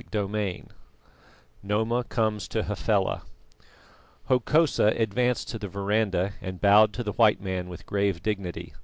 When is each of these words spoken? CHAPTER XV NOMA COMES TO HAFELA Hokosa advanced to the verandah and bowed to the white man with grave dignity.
CHAPTER 0.00 0.28
XV 0.28 0.66
NOMA 1.64 2.04
COMES 2.04 2.46
TO 2.46 2.62
HAFELA 2.62 3.22
Hokosa 4.28 4.92
advanced 4.96 5.48
to 5.48 5.58
the 5.58 5.66
verandah 5.66 6.34
and 6.40 6.60
bowed 6.60 6.92
to 6.92 7.02
the 7.02 7.14
white 7.14 7.40
man 7.40 7.68
with 7.68 7.84
grave 7.84 8.22
dignity. 8.22 8.74